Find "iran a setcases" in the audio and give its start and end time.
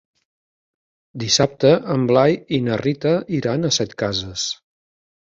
3.41-4.47